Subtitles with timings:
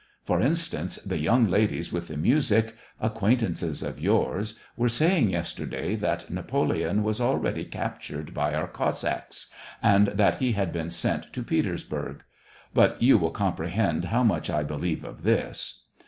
[0.25, 1.13] For instance, tho.
[1.15, 7.21] youjig ladies with the m7isic, acquaintances of yours, were saying yester day that Napoleon was
[7.21, 12.23] already captured by our Cossacks, and that he had been sent to Peters burg;
[12.73, 15.83] but you will comprehend how much I be lieve of this.